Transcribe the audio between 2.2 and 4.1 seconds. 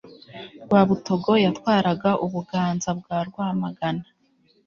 ubuganza bwa rwamagana